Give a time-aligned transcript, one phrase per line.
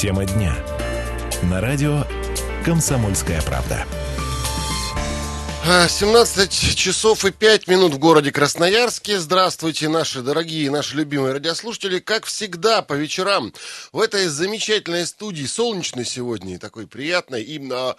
[0.00, 0.56] Тема дня.
[1.42, 2.04] На радио
[2.64, 3.84] «Комсомольская правда».
[5.62, 9.18] 17 часов и 5 минут в городе Красноярске.
[9.18, 11.98] Здравствуйте, наши дорогие, наши любимые радиослушатели.
[11.98, 13.52] Как всегда, по вечерам
[13.92, 17.94] в этой замечательной студии, солнечной сегодня, такой приятной, и а,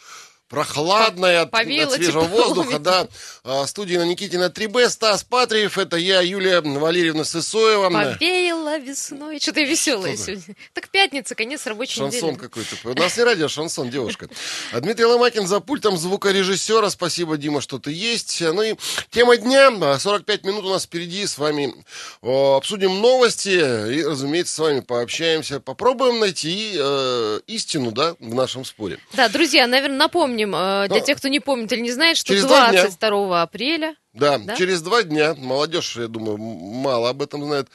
[0.52, 3.08] прохладная от, от свежего воздуха, да.
[3.44, 7.90] А, на Никитина 3Б, Стас Патриев, это я, Юлия Валерьевна Сысоева.
[7.90, 9.40] Повеяло весной.
[9.40, 10.56] Что ты веселая Что сегодня?
[10.74, 12.40] Так пятница, конец рабочей шансон недели.
[12.40, 12.90] Шансон какой-то.
[12.90, 14.28] У нас не радио, а шансон, девушка.
[14.74, 16.90] А Дмитрий Ломакин за пультом звукорежиссера.
[16.90, 18.42] Спасибо, Дима, что ты есть.
[18.42, 18.76] Ну и
[19.10, 19.72] тема дня.
[19.98, 21.26] 45 минут у нас впереди.
[21.26, 21.74] С вами
[22.22, 25.62] обсудим новости и, разумеется, с вами пообщаемся.
[25.62, 29.00] Попробуем найти э, истину, да, в нашем споре.
[29.14, 31.06] Да, друзья, наверное, напомню напомним, э, для Но...
[31.06, 33.96] тех, кто не помнит или не знает, что 22 апреля...
[34.14, 37.68] Да, да, через два дня, молодежь, я думаю, мало об этом знает,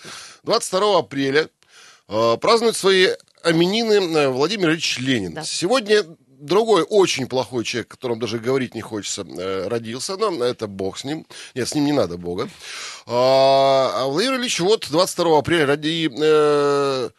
[0.44, 1.48] 22 апреля
[2.08, 3.08] э, празднует свои
[3.44, 5.32] именины э, Владимир Ильич Ленин.
[5.32, 5.44] Да.
[5.44, 6.04] Сегодня
[6.38, 10.98] другой очень плохой человек, о котором даже говорить не хочется, э, родился, но это бог
[10.98, 11.26] с ним.
[11.54, 12.50] Нет, с ним не надо бога.
[13.06, 17.10] А, а Владимир Ильич вот 22 апреля ради, э,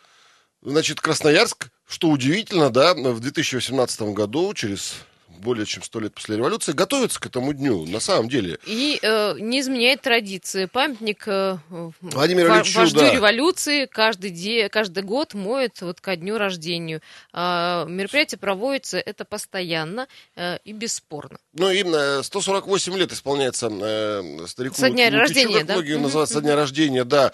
[0.61, 4.97] значит, Красноярск, что удивительно, да, в 2018 году, через
[5.37, 8.59] более чем сто лет после революции, готовится к этому дню, на самом деле.
[8.65, 10.65] И э, не изменяет традиции.
[10.65, 11.57] Памятник э,
[12.01, 13.13] Владимиру Ильичу, вождю да.
[13.13, 17.01] революции каждый, де, каждый год моет вот ко дню рождения.
[17.33, 21.39] Э, мероприятие проводится это постоянно э, и бесспорно.
[21.53, 25.73] Ну, именно 148 лет исполняется э, старику Со дня Лукичу, рождения, как да?
[25.73, 27.31] многие называют, со дня рождения, да.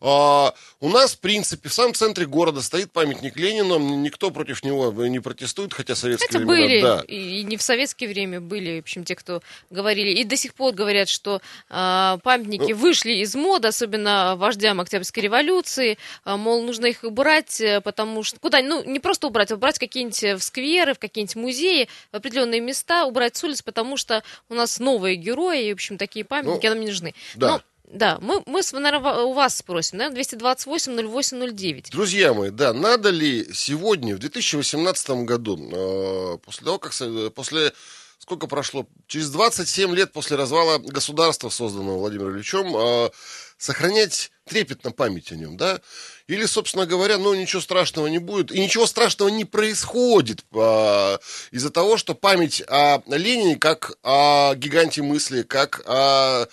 [0.00, 4.92] А, у нас, в принципе, в самом центре города стоит памятник Ленину, никто против него
[5.06, 7.02] не протестует, хотя советские Хотя времена, были, да.
[7.06, 10.74] и не в советское время были, в общем, те, кто говорили, и до сих пор
[10.74, 16.86] говорят, что э, памятники ну, вышли из моды, особенно вождям Октябрьской революции, э, мол, нужно
[16.86, 20.94] их убрать, э, потому что, куда, ну, не просто убрать, а убрать какие-нибудь в скверы,
[20.94, 25.66] в какие-нибудь музеи, в определенные места, убрать с улиц, потому что у нас новые герои,
[25.66, 27.14] и, в общем, такие памятники ну, нам не нужны.
[27.34, 27.48] Да.
[27.48, 31.90] Но, да, мы, мы, наверное, у вас спросим, да, 228-08-09.
[31.90, 36.92] Друзья мои, да, надо ли сегодня, в 2018 году, э, после того, как,
[37.34, 37.72] после,
[38.18, 43.10] сколько прошло, через 27 лет после развала государства, созданного Владимиром Ильичем, э,
[43.56, 45.80] сохранять трепетно память о нем, да?
[46.26, 51.18] Или, собственно говоря, ну, ничего страшного не будет, и ничего страшного не происходит э,
[51.52, 56.46] из-за того, что память о Ленине, как о гиганте мысли, как о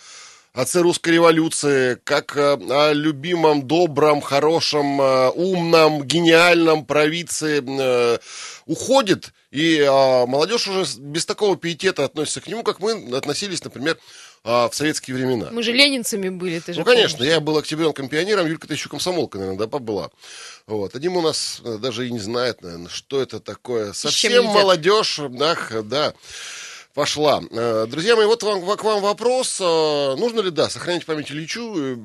[0.54, 8.18] отце русской революции, как э, о любимом, добром, хорошем, э, умном, гениальном провидце э,
[8.68, 9.84] уходит, и
[10.28, 14.00] молодежь уже без такого пиетета относится к нему, как мы относились, например,
[14.44, 15.50] в советские времена.
[15.52, 17.34] Мы же ленинцами были, ты же Ну, конечно, помнишь.
[17.34, 20.10] я был октябренком-пионером, Юлька-то еще комсомолка, наверное, да, побыла.
[20.66, 20.96] Вот.
[20.96, 23.94] Один у нас даже и не знает, наверное, что это такое.
[23.94, 26.14] Совсем молодежь, да, да
[26.94, 27.42] пошла.
[27.52, 29.60] Э, друзья мои, вот вам, к вам вопрос.
[29.60, 31.76] Э, нужно ли, да, сохранить память Ильичу?
[31.76, 31.98] Э,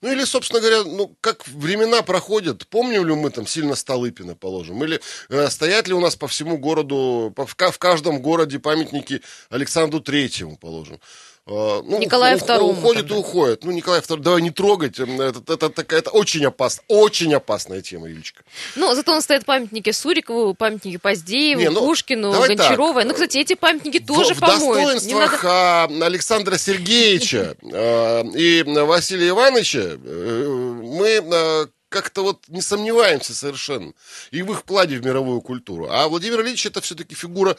[0.00, 4.82] ну, или, собственно говоря, ну, как времена проходят, помним ли мы там сильно Столыпина, положим?
[4.84, 5.00] Или
[5.48, 11.00] стоят ли у нас по всему городу, в каждом городе памятники Александру Третьему, положим?
[11.44, 12.72] А, ну, Николаю Второму.
[12.72, 13.16] Уходит тогда.
[13.16, 13.64] и уходит.
[13.64, 15.00] Ну, Николай Второй, давай не трогать.
[15.00, 16.84] Это, это, это, это очень опасно.
[16.86, 18.44] Очень опасная тема, Юлечка.
[18.76, 23.04] Ну, зато он стоит памятники Сурикову, памятники Поздееву, не, ну, Пушкину, Гончаровой.
[23.04, 24.62] Ну, кстати, эти памятники тоже в, помоют.
[24.62, 26.06] В достоинствах надо...
[26.06, 33.92] Александра Сергеевича а, и Василия Ивановича э, мы а, как-то вот не сомневаемся совершенно.
[34.32, 35.88] И в их вкладе в мировую культуру.
[35.90, 37.56] А Владимир Ильич это все-таки фигура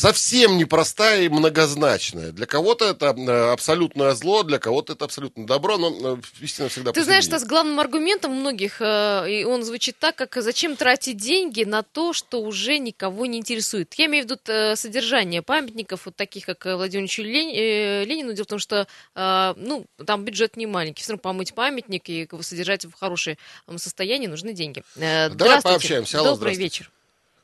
[0.00, 2.32] совсем непростая и многозначная.
[2.32, 6.92] Для кого-то это э, абсолютное зло, для кого-то это абсолютно добро, но э, истина всегда
[6.92, 11.18] Ты знаешь, что с главным аргументом многих, э, и он звучит так, как зачем тратить
[11.18, 13.92] деньги на то, что уже никого не интересует.
[13.94, 14.40] Я имею в виду
[14.76, 18.32] содержание памятников, вот таких, как Владимир Ильич Ленину.
[18.32, 21.02] Дело в том, что ну, там бюджет не маленький.
[21.02, 23.36] Все равно помыть памятник и его содержать в хорошем
[23.76, 24.82] состоянии нужны деньги.
[24.96, 26.20] Давай пообщаемся.
[26.20, 26.90] Алло, добрый вечер.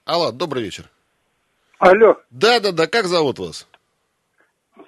[0.05, 0.89] Алло, добрый вечер.
[1.79, 2.17] Алло.
[2.31, 2.87] Да, да, да.
[2.87, 3.69] Как зовут вас?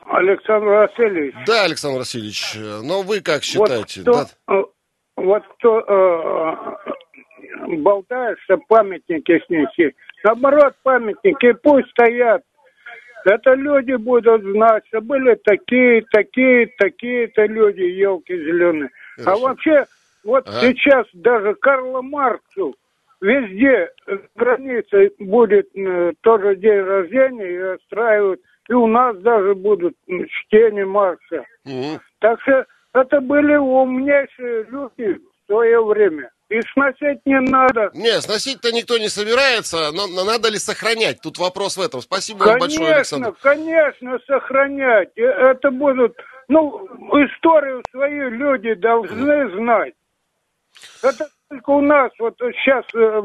[0.06, 1.34] Александр Васильевич.
[1.46, 2.56] Да, Александр Васильевич.
[2.82, 4.02] Но вы как считаете?
[4.04, 4.64] Вот кто, да?
[5.16, 9.94] вот кто э, болтает, что памятники снеси.
[10.24, 12.42] Наоборот, памятники пусть стоят.
[13.24, 18.90] Это люди будут знать, что были такие, такие, такие-то люди, елки зеленые.
[19.26, 19.84] А вообще,
[20.24, 20.60] вот ага.
[20.60, 22.74] сейчас даже Карла Марксу
[23.20, 23.90] везде
[24.34, 28.40] границы будет э, тоже день рождения и устраивают.
[28.68, 31.44] И у нас даже будут чтения Маркса.
[31.64, 32.00] Угу.
[32.20, 36.30] Так что это были умнейшие люди в свое время.
[36.50, 37.90] И сносить не надо.
[37.92, 41.20] Не, сносить-то никто не собирается, но, но надо ли сохранять?
[41.22, 42.00] Тут вопрос в этом.
[42.00, 43.34] Спасибо вам большое, Александр.
[43.42, 45.10] Конечно, конечно, сохранять.
[45.16, 46.16] Э, Это будут,
[46.48, 46.86] ну,
[47.26, 49.94] историю свою люди должны знать.
[51.02, 53.22] Это только у нас вот сейчас э,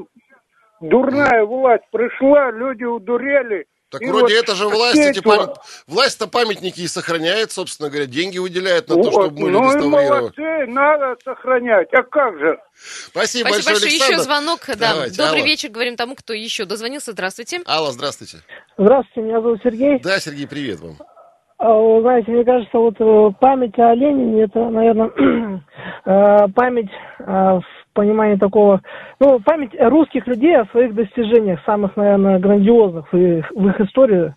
[0.81, 3.65] дурная власть пришла, люди удурели.
[3.89, 5.53] Так И вроде вот это же власть, эти пам-
[5.85, 9.75] власть-то памятники и сохраняет, собственно говоря, деньги выделяет на то, Вот, чтобы были ну и
[9.75, 10.35] реставрировать.
[10.38, 11.94] молодцы, надо сохранять.
[11.94, 12.57] А как же?
[12.73, 13.91] Спасибо, Спасибо большое, большое.
[13.91, 14.13] Александр.
[14.13, 14.59] Еще звонок.
[14.65, 14.75] Да.
[14.94, 15.45] Давайте, Добрый алло.
[15.45, 17.11] вечер, говорим тому, кто еще дозвонился.
[17.11, 17.61] Здравствуйте.
[17.67, 18.38] Алла, здравствуйте.
[18.79, 20.00] Здравствуйте, меня зовут Сергей.
[20.00, 20.97] Да, Сергей, привет вам.
[21.65, 25.12] А, знаете, мне кажется, вот э, память о Ленине, это, наверное,
[26.06, 26.89] э, память
[27.19, 27.63] э, в
[27.94, 28.81] понимании такого,
[29.21, 34.36] ну, память русских людей о своих достижениях, самых, наверное, грандиозных в их, в их истории,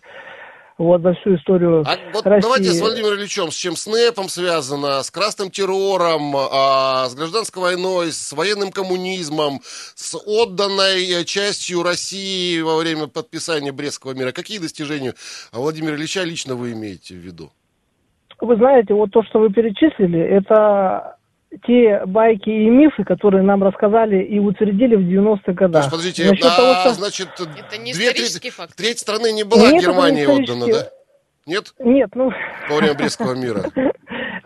[0.77, 2.41] вот за всю историю А вот России.
[2.41, 7.61] давайте с Владимиром Ильичем, с чем с НЭПом связано, с красным террором, а, с гражданской
[7.61, 14.31] войной, с военным коммунизмом, с отданной э, частью России во время подписания Брестского мира.
[14.31, 15.13] Какие достижения
[15.51, 17.51] Владимира Ильича лично вы имеете в виду?
[18.39, 21.16] Вы знаете, вот то, что вы перечислили, это
[21.65, 25.83] те байки и мифы, которые нам рассказали и утвердили в 90-х То годах.
[25.83, 28.75] есть, подождите, Насчет а, того, что- значит, Это не две исторический трети, факт.
[28.75, 30.89] треть страны не была Нет, Германии не отдана, да?
[31.45, 31.73] Нет?
[31.79, 32.31] Нет, ну...
[32.69, 33.63] Во время Брестского мира.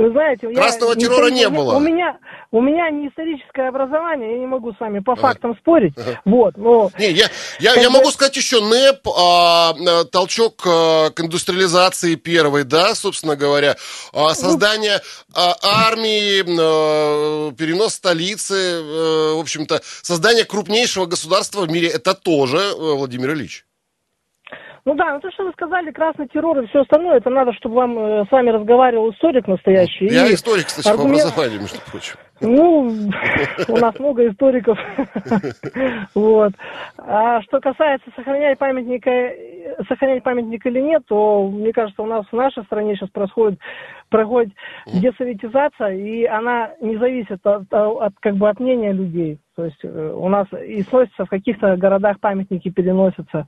[0.01, 1.75] Вы знаете, я Красного не террора не меня- было.
[1.75, 2.17] У меня,
[2.51, 5.93] у меня не историческое образование, я не могу с вами по фактам спорить.
[6.25, 7.27] Вот, но Не, я,
[7.59, 12.95] я, я бы- могу сказать еще НЭП, а, а, толчок а, к индустриализации первой, да,
[12.95, 13.75] собственно говоря,
[14.13, 15.01] а, создание
[15.35, 22.57] а, армии, а, перенос столицы, э, в общем-то, создание крупнейшего государства в мире, это тоже
[22.57, 23.65] э, Владимир Ильич.
[24.83, 27.75] Ну да, ну то, что вы сказали, красный террор и все остальное, это надо, чтобы
[27.75, 30.07] вам э, с вами разговаривал историк настоящий.
[30.07, 32.15] Я И историк, кстати, по аргумент- образованию, между прочим.
[32.41, 32.91] Ну,
[33.67, 34.77] у нас много историков.
[36.15, 36.53] Вот.
[36.97, 39.31] А что касается сохранять памятника,
[39.87, 43.59] сохранять памятник или нет, то, мне кажется, у нас в нашей стране сейчас происходит,
[44.09, 44.53] проходит
[44.87, 49.39] десоветизация, и она не зависит от, от, как бы от мнения людей.
[49.55, 53.47] То есть э, у нас и сносятся в каких-то городах памятники переносятся.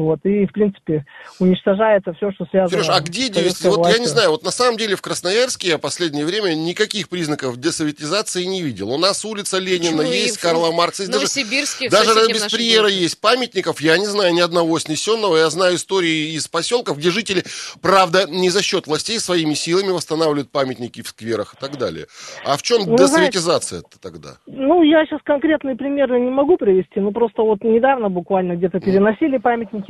[0.00, 1.04] Вот, и, в принципе,
[1.38, 3.60] уничтожается все, что связано Сереж, а где девять?
[3.64, 7.58] Вот я не знаю, вот на самом деле в Красноярске я последнее время никаких признаков
[7.58, 8.90] десоветизации не видел.
[8.90, 10.12] У нас улица Ленина Почему?
[10.12, 12.96] есть, И в Карла Маркса, есть даже Новосибирске, в Даже Бесприера городе.
[12.96, 15.36] есть памятников, я не знаю ни одного снесенного.
[15.36, 17.44] Я знаю истории из поселков, где жители,
[17.82, 22.06] правда, не за счет властей своими силами восстанавливают памятники в скверах и так далее.
[22.46, 24.38] А в чем Ну, десоветизация-то тогда?
[24.46, 29.36] Ну, я сейчас конкретные примеры не могу привести, ну просто вот недавно буквально где-то переносили
[29.36, 29.89] памятники.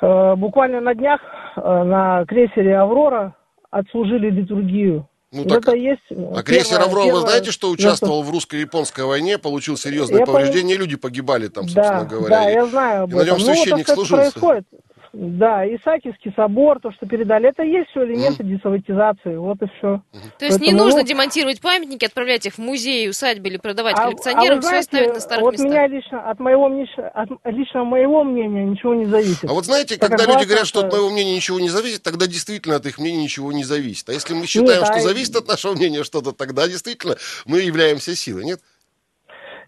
[0.00, 1.20] Э, буквально на днях
[1.56, 3.34] э, на крейсере «Аврора»
[3.70, 5.08] отслужили литургию.
[5.32, 9.04] Ну, Вот так, это есть э, А крейсер «Аврора», вы знаете, что участвовал в русско-японской
[9.04, 12.36] войне, получил серьезные Я повреждения, люди погибали там, собственно Да, говоря.
[12.36, 13.38] да, И- я знаю об и на нем этом.
[13.40, 14.16] Ну, вот священник служил.
[14.18, 14.64] происходит.
[15.18, 20.02] Да, Исаакиевский собор, то, что передали, это есть все элементы десоветизации, вот и все.
[20.38, 23.96] То есть не Поэтому, нужно ну, демонтировать памятники, отправлять их в музей, усадьбы или продавать
[23.98, 25.70] А- коллекционерам, а вы все знаете, оставить на старых вот местах.
[25.70, 29.44] меня лично, от моего, мнения- от лично моего мнения ничего не зависит.
[29.48, 31.70] А вот знаете, Так когда люди власть говорят, что от наша- моего мнения ничего не
[31.70, 34.06] зависит, тогда действительно от их мнения ничего не зависит.
[34.10, 37.16] А если мы считаем, Нет, что а- зависит от нашего мнения что-то, тогда действительно
[37.46, 38.60] мы являемся силой, нет?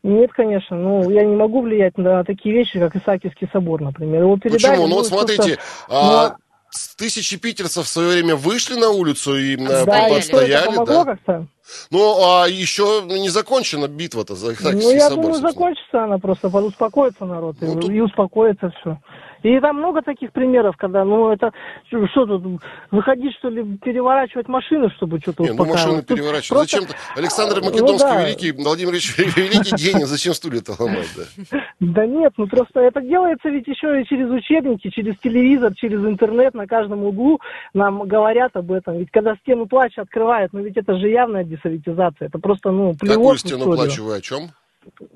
[0.03, 4.23] Нет, конечно, ну, я не могу влиять на такие вещи, как Исаакиевский собор, например.
[4.23, 4.87] Его передали, Почему?
[4.87, 6.37] Ну вот что-то- смотрите, а,
[6.71, 9.85] с- тысячи питерцев в свое время вышли на улицу и э.
[9.85, 11.05] Да, и это постояли, помогло да.
[11.05, 11.47] как-то?
[11.91, 15.17] Ну, а еще не закончена битва-то за Ну, Исаакиевский я собор.
[15.17, 15.53] думаю, собственно.
[15.53, 18.99] закончится она просто, успокоится народ, и, Ну, тут- и успокоится все.
[19.43, 21.53] И там много таких примеров, когда, ну, это,
[21.87, 26.49] что тут, выходить, что ли, переворачивать машины, чтобы что-то Не, ну машины переворачивать.
[26.49, 26.95] просто- Зачем-то?
[27.17, 28.27] Александр Ну Македонский да.
[28.27, 31.59] великий, Владимир Ильич великий гений, зачем стулья-то ломать, да?
[31.81, 36.55] Да нет, ну просто это делается ведь еще и через учебники, через телевизор, через интернет,
[36.55, 37.41] на каждом углу
[37.75, 38.99] нам говорят об этом.
[38.99, 43.17] Ведь когда стену плача открывают, ну ведь это же явная десоветизация, это просто, ну, плевок
[43.17, 44.51] Какую стену плачу вы о чем?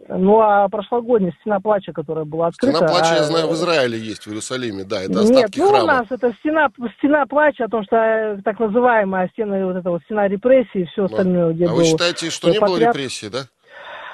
[0.08, 2.76] Ну, а прошлогодняя стена плача, которая была открыта...
[2.76, 5.66] Стена плача, а- я знаю, в Израиле есть, в Иерусалиме, да, это Нет, остатки ну
[5.66, 5.86] у храма.
[5.86, 10.02] нас это стена, стена плача, о том, что э, так называемая стена, вот эта вот
[10.04, 13.44] стена репрессий и все остальное, где А вы считаете, что не было репрессий, да?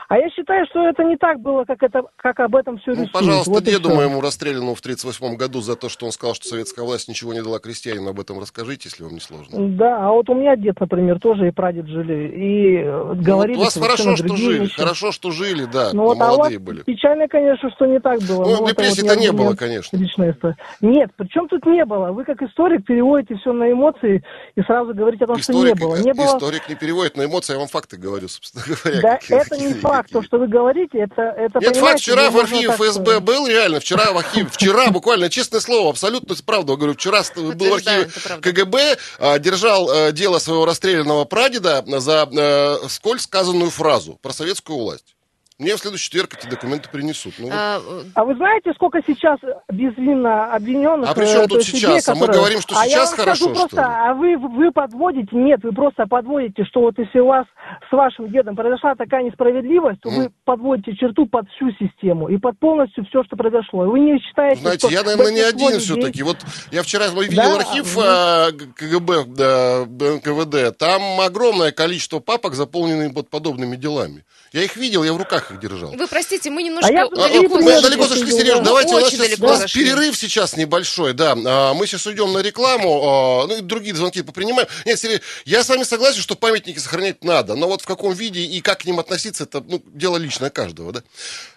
[0.09, 2.95] А я считаю, что это не так было, как, это, как об этом все Ну,
[2.95, 3.13] рисуют.
[3.13, 6.83] пожалуйста, Вот деду моему расстрелянному в 1938 году за то, что он сказал, что советская
[6.83, 9.69] власть ничего не дала крестьянину, об этом расскажите, если вам не сложно.
[9.77, 13.57] Да, а вот у меня дед, например, тоже и прадед жили, и э, Ну, говорили
[13.59, 14.77] вот у вас хорошо, что жили, вещи.
[14.77, 16.83] хорошо, что жили, да, Ну, вот, а молодые вот были.
[16.85, 18.45] печально, конечно, что не так было.
[18.47, 19.95] Ну, это репрессий-то вот не было, конечно.
[19.99, 20.57] Личная история.
[20.81, 22.13] Нет, причем тут не было.
[22.13, 24.25] Вы как историк переводите все на эмоции
[24.57, 25.97] и сразу говорите о том, что не Историк, было.
[25.97, 29.03] Не было историк не переводит на эмоции, я вам факты говорю, собственно говоря.
[29.03, 29.98] Да, это не факт.
[29.99, 31.23] Факт, то, что вы говорите, это...
[31.23, 33.23] это Нет, факт, вчера в архиве так ФСБ сказать.
[33.23, 37.75] был, реально, вчера в архиве, вчера буквально, честное слово, абсолютно правду говорю, вчера был в
[37.75, 38.09] архиве.
[38.41, 44.79] КГБ, а, держал э, дело своего расстрелянного прадеда за э, сколь сказанную фразу про советскую
[44.79, 45.15] власть.
[45.61, 47.35] Мне в следующий четверг эти документы принесут.
[47.39, 47.53] Ну, вот.
[47.53, 51.11] А, э, А вы знаете, сколько сейчас безвинно обвиненных?
[51.11, 52.09] А при чем э, тут есть людей, сейчас?
[52.11, 53.89] А мы которые- говорим, что А я сейчас вам хорошо, скажу просто, что ли?
[53.91, 55.29] а вы, вы подводите?
[55.33, 57.45] Нет, вы просто подводите, что вот если у вас
[57.91, 62.57] с вашим дедом произошла такая несправедливость, то вы подводите черту под всю систему и под
[62.61, 63.85] полностью все, что произошло.
[63.85, 66.23] И вы не считаете, Знаете, что я, наверное, не один людей- все-таки.
[66.23, 66.37] Вот
[66.71, 68.03] я вчера видел Да, архив ну.
[68.07, 70.79] а, Г- КГБ, да, НКВД.
[70.79, 74.25] Там огромное количество папок, заполненные под подобными делами.
[74.53, 75.91] Я их видел, я в руках их держал.
[75.93, 78.61] вы простите, мы немножко А я А, далеко мы Далеко далеко зашли, Сереж, да.
[78.65, 81.35] давайте, у нас сейчас у нас перерыв сейчас небольшой, да.
[81.47, 84.69] А, Мы сейчас уйдем на рекламу, а, ну и другие звонки попринимаем.
[84.85, 88.41] Нет, Сереж, я с вами согласен, что памятники сохранять надо, но вот в каком виде
[88.41, 91.03] и как к ним относиться, это ну, дело личное каждого, да.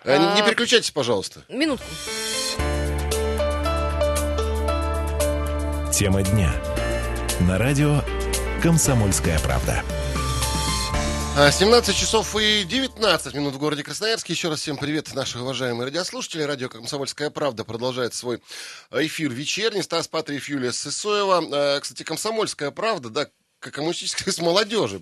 [0.06, 1.44] А, Не переключайтесь, пожалуйста.
[1.50, 1.86] минутку.
[5.94, 6.52] Тема дня.
[7.42, 8.02] На радио
[8.64, 9.84] «Комсомольская правда».
[11.38, 14.34] А, 17 часов и 19 минут в городе Красноярске.
[14.34, 16.44] Еще раз всем привет, наши уважаемые радиослушатели.
[16.44, 18.42] Радио «Комсомольская правда» продолжает свой
[18.92, 19.82] эфир вечерний.
[19.82, 21.42] Стас Патриев, Юлия Сысоева.
[21.52, 23.28] А, Кстати, «Комсомольская правда», да,
[23.60, 25.00] коммунистическая с молодежи.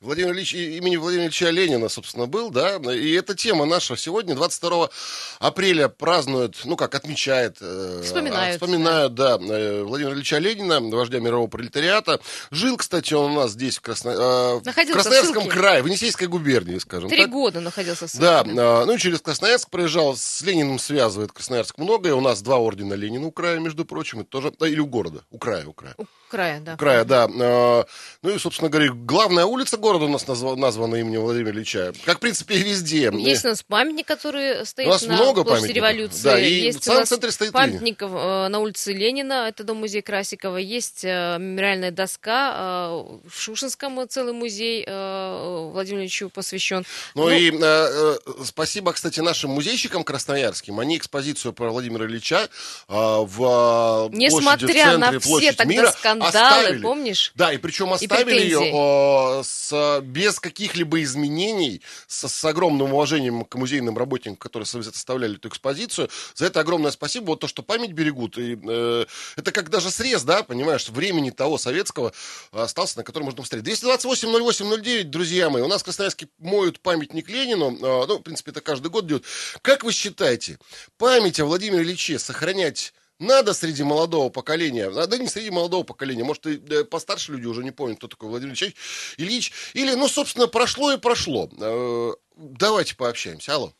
[0.00, 4.90] Владимир Ильич, имени Владимира Ильича Ленина, собственно, был, да, и эта тема наша сегодня, 22
[5.38, 11.48] апреля, празднует, ну как, отмечает, э, Вспоминают, вспоминают, да, э, Владимира Ильича Ленина, вождя мирового
[11.48, 12.20] пролетариата.
[12.50, 14.10] Жил, кстати, он у нас здесь, в, Красно...
[14.10, 15.50] э, в в Красноярском ссылке.
[15.50, 17.30] крае, в Енисейской губернии, скажем Три так.
[17.30, 21.78] года находился в ссылке, Да, а, ну и через Красноярск проезжал, с Лениным связывает Красноярск
[21.78, 22.14] многое.
[22.14, 25.22] У нас два ордена Ленина у края, между прочим, это тоже, да, или у города,
[25.30, 25.96] у края, у края.
[26.28, 26.76] Края, да.
[26.76, 27.28] Края, да.
[27.40, 27.86] А,
[28.22, 31.92] Ну и, собственно говоря, главная улица города у нас назва- названа именем Владимира Ильича.
[32.04, 33.10] Как, в принципе, и везде.
[33.12, 35.76] Есть у нас памятник, который стоит У нас на много площади памятников.
[35.76, 36.22] революции.
[36.24, 40.02] Да, и есть в самом центре стоит памятник э, на улице Ленина, это дом музея
[40.02, 40.56] Красикова.
[40.56, 42.54] Есть э, мемориальная доска
[42.90, 46.84] э, в Шушинском э, целый музей э, Владимиру Ильичу посвящен.
[47.14, 50.78] Ну, и э, э, спасибо, кстати, нашим музейщикам красноярским.
[50.80, 52.48] Они экспозицию про Владимира Ильича
[52.88, 55.86] э, в э, Несмотря площади, в центре, на все площадь тогда мира
[56.22, 56.82] скандалы, оставили.
[56.82, 57.32] помнишь?
[57.34, 58.64] Да, и причем оставили претензии.
[58.64, 65.36] ее э, с, без каких-либо изменений, с, с огромным уважением к музейным работникам, которые составляли
[65.36, 66.08] эту экспозицию.
[66.34, 67.26] За это огромное спасибо.
[67.26, 68.38] Вот то, что память берегут.
[68.38, 69.04] И, э,
[69.36, 72.12] это как даже срез, да, понимаешь, времени того советского
[72.52, 73.82] остался, на который можно посмотреть.
[73.82, 77.76] 228-08-09, друзья мои, у нас в Красноярске моют памятник Ленину.
[77.76, 79.24] Э, ну, в принципе, это каждый год делают.
[79.62, 80.58] Как вы считаете,
[80.98, 86.24] память о Владимире Ильиче сохранять надо среди молодого поколения, а, да не среди молодого поколения,
[86.24, 88.74] может, и э, постарше люди уже не помнят, кто такой Владимир Ильич
[89.16, 91.48] Ильич, или, ну, собственно, прошло и прошло.
[91.60, 93.54] Э, Давайте пообщаемся.
[93.54, 93.72] Алло.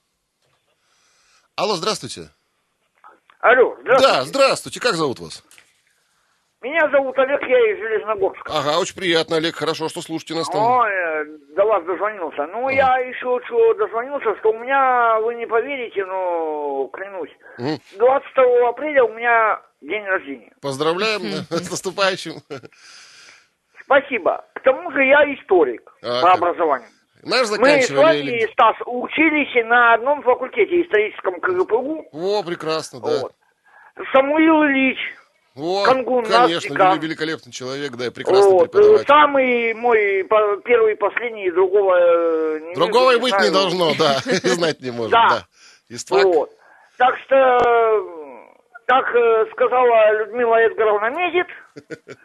[1.57, 2.31] Алло, здравствуйте.
[3.41, 4.13] Алло, здравствуйте.
[4.13, 4.81] Да, здравствуйте.
[4.81, 5.45] Как зовут вас?
[6.67, 8.53] Меня зовут Олег, я из Железногорска.
[8.53, 9.55] Ага, очень приятно, Олег.
[9.55, 10.61] Хорошо, что слушайте нас там.
[10.61, 10.85] О,
[11.55, 12.45] до вас дозвонился.
[12.49, 17.79] Ну, я еще что дозвонился, что у меня, вы не поверите, но клянусь, Мгм.
[17.99, 20.53] 22 апреля у меня день рождения.
[20.61, 21.21] Поздравляем
[21.51, 22.41] с наступающим.
[23.85, 24.45] Спасибо.
[24.55, 26.89] К тому же я историк А, по образованию.
[27.23, 28.53] Наш Мы с вами.
[28.53, 32.09] Стас, учились на одном факультете, историческом КГПУ.
[32.11, 33.21] О, прекрасно, да.
[33.23, 33.33] Вот.
[34.13, 34.99] Самуил Ильич,
[35.57, 36.75] О, Кангун, конечно, Нафтика.
[36.83, 39.07] вели- великолепный человек, да, и прекрасный вот, преподаватель.
[39.07, 40.23] самый мой
[40.65, 43.53] первый, последний, другого э, не Другого и быть не знаю.
[43.53, 45.47] должно, да, и знать не можем, Да.
[46.11, 46.51] Вот.
[46.99, 47.37] Так что,
[48.87, 51.47] как э, сказала Людмила Эдгаровна Медит,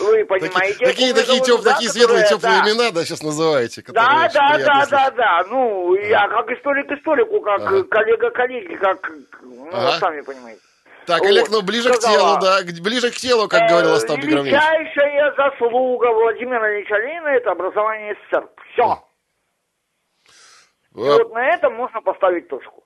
[0.00, 0.84] вы понимаете...
[0.84, 2.70] Такие, такие, ком я теп- да, такие светлые, которые- теплые да.
[2.70, 3.82] имена, да, сейчас называете.
[3.88, 5.44] Да, да, да, да, да.
[5.48, 7.84] Ну, я как историк историку, как Ага.
[7.84, 9.10] коллега коллеги, как,
[9.42, 9.98] ну, Ага.
[9.98, 10.60] сами понимаете.
[11.06, 14.18] Так, Вот, Олег, ну ближе к телу, да, ближе к телу, как говорил Э, Остап.
[14.18, 18.48] Величайшая заслуга Владимира Ильича это образование СССР.
[18.72, 18.82] Все.
[18.82, 19.02] А,
[20.94, 22.85] вот на этом можно поставить точку.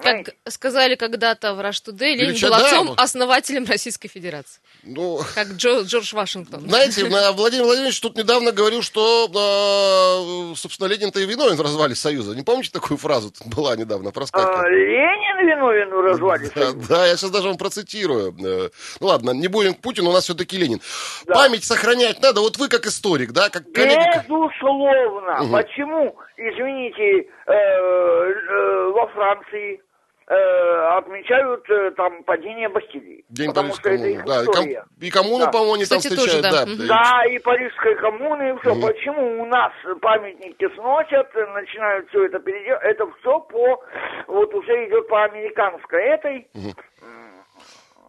[0.00, 4.60] Как сказали когда-то в Раштуде, Ленин Ильича, был да, отцом, основателем Российской Федерации.
[4.84, 6.62] Ну, Как Джо- Джордж Вашингтон.
[6.62, 11.94] знаете, на- Владимир Владимирович тут недавно говорил, что, э, собственно, Ленин-то и виновен в развале
[11.94, 12.34] Союза.
[12.34, 13.30] Не помните такую фразу?
[13.32, 14.66] Тут Была недавно, А, проскакивала.
[14.66, 16.88] Ленин виновен в развале Да, Союза.
[16.88, 18.34] да, я сейчас даже вам процитирую.
[18.42, 18.70] Э,
[19.00, 20.80] Ну ладно, не будем к Путину, у нас все-таки Ленин.
[21.26, 21.34] Да.
[21.34, 22.40] Память сохранять надо.
[22.40, 24.24] Вот вы как историк, да, как коллега.
[24.26, 25.42] Безусловно.
[25.42, 25.52] Мгм.
[25.52, 29.81] Почему, извините, э, э, во Франции
[30.26, 33.24] отмечают э, там падение Бастилии.
[33.28, 34.34] День потому что Парижской это их коммуны.
[34.36, 34.84] Да, и, ком- история.
[35.00, 35.50] и коммуну, Да.
[35.50, 36.54] по-моему, они там Кстати, тоже, встречают.
[36.56, 36.64] да.
[36.64, 36.72] да.
[36.72, 36.86] Мгм.
[36.86, 38.74] Да, и Парижской коммуны, и все.
[38.74, 38.82] Мгм.
[38.82, 42.82] Почему у нас памятники сносят, э, начинают все это переделать?
[42.84, 43.82] Это все по,
[44.28, 46.48] вот уже идет по американской этой.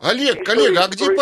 [0.01, 1.15] Олег, Истории, коллега, а где там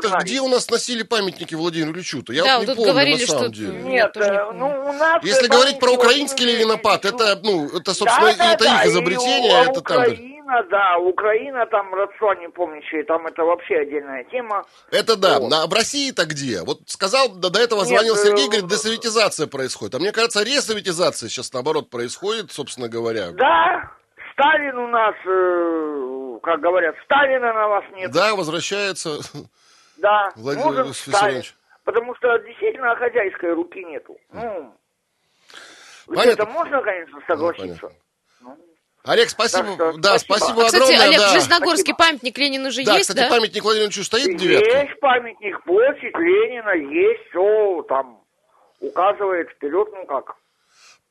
[0.00, 0.22] догнали.
[0.22, 2.32] Где у нас носили памятники Владимиру Ильичу-то?
[2.32, 3.72] Я Да, вот не тут помню, говорили, на самом что- деле.
[3.78, 5.24] Нет, Нет, тоже не э, ну у нас...
[5.24, 8.78] Если э, говорить про памятники украинский Ленинопад, Ильичу- это, ну, это, собственно, да, это да,
[8.80, 10.04] их и изобретение, это там...
[10.48, 14.64] Украина, да, Украина, там родство не помнящее, там это вообще отдельная тема.
[14.90, 15.38] Это да.
[15.38, 15.52] Вот.
[15.52, 16.62] А в России-то где?
[16.62, 19.94] Вот сказал, да, до этого Нет, звонил э, Сергей, говорит, десоветизация происходит.
[19.94, 23.32] А мне кажется, ресоветизация сейчас, наоборот, происходит, собственно говоря.
[23.32, 23.90] Да,
[24.32, 28.10] Сталин у нас, э, как говорят, Сталина на вас нет.
[28.10, 29.18] Да, возвращается.
[30.00, 31.46] Да, Владимир Виссарионович.
[31.46, 31.58] Сталин.
[31.82, 34.16] Потому что действительно хозяйской руки нету.
[34.32, 34.72] Ну,
[36.06, 36.30] Понятно.
[36.30, 37.80] это можно, конечно, согласиться.
[37.80, 38.07] понятно.
[39.04, 39.76] Олег, спасибо.
[39.76, 40.44] Так что да, спасибо.
[40.44, 41.06] спасибо Кстати, огромное.
[41.06, 41.28] Олег, да.
[41.28, 41.96] в Железногорске Спасибо.
[41.98, 43.28] памятник Ленину же Да, есть, кстати, да?
[43.30, 44.80] памятник Владимиру Ильичу стоит девятка.
[44.80, 48.20] Есть памятник, площадь Ленина, есть все там
[48.80, 50.36] указывает вперед, ну как.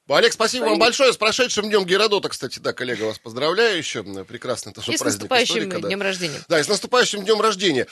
[0.10, 1.12] Олег, спасибо вам большое.
[1.12, 4.04] С прошедшим днем Геродота, кстати, да, коллега, вас поздравляю еще.
[4.24, 5.88] Прекрасно, тоже И с наступающим историка, да.
[5.90, 6.40] днем рождения.
[6.48, 7.88] Да, и с наступающим днем рождения.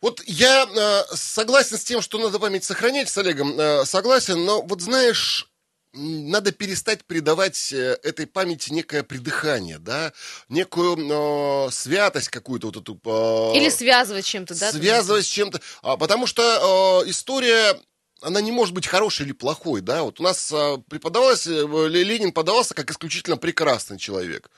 [0.00, 4.60] Вот я э, согласен с тем, что надо память сохранять с Олегом, э, согласен, но
[4.62, 5.48] вот знаешь,
[5.94, 10.12] надо перестать придавать э, этой памяти некое придыхание, да,
[10.48, 10.96] некую
[11.68, 13.00] э, святость какую-то вот эту.
[13.04, 14.72] э, Или связывать чем-то, да?
[14.72, 15.60] связывать с чем-то.
[15.82, 17.78] А, потому что э, история,
[18.20, 20.02] она не может быть хорошей или плохой, да.
[20.02, 21.50] Вот у нас э, преподавалось, э,
[21.88, 24.50] Ле- Ленин подавался как исключительно прекрасный человек.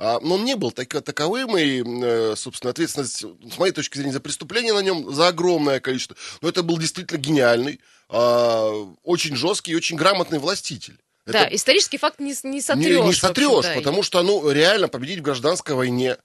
[0.00, 4.12] А, но он не был так, таковым, и, э, собственно, ответственность, с моей точки зрения,
[4.12, 6.16] за преступление на нем за огромное количество.
[6.40, 8.70] Но это был действительно гениальный, а,
[9.02, 10.98] очень жесткий и очень грамотный властитель.
[11.26, 13.00] Да, Это исторический факт не, не сотрешь.
[13.00, 13.74] не, не сотрешь, да.
[13.74, 16.16] потому что, ну, реально победить в гражданской войне,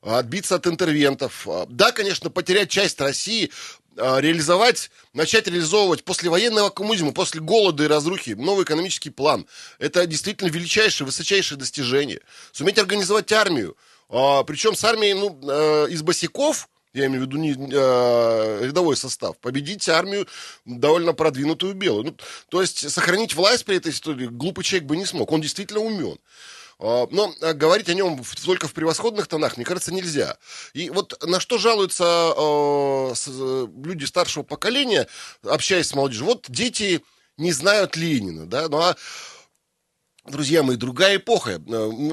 [0.00, 1.46] отбиться от интервентов.
[1.46, 3.50] а, Да, конечно, потерять часть России,
[3.98, 9.46] реализовать, начать реализовывать после военного коммунизма, после голода и разрухи новый экономический план.
[9.78, 12.20] Это действительно величайшее, высочайшее достижение.
[12.52, 13.76] Суметь организовать армию,
[14.08, 18.96] а, причем с армией, ну, э, из босиков, я имею в виду не э, рядовой
[18.96, 20.26] состав, победить армию
[20.64, 22.04] довольно продвинутую белую.
[22.04, 22.16] Ну,
[22.48, 25.30] то есть сохранить власть при этой истории глупый человек бы не смог.
[25.30, 26.18] Он действительно умен.
[26.80, 30.36] А, Но а, говорить о нем в- только в превосходных тонах, мне кажется, нельзя.
[30.74, 32.04] И вот на что жалуются
[33.14, 35.08] с- э, люди старшего поколения,
[35.42, 37.02] общаясь с молодежью, вот дети
[37.36, 38.96] не знают Ленина, да, ну а
[40.30, 41.52] Друзья мои, другая эпоха.
[41.52, 41.56] Э,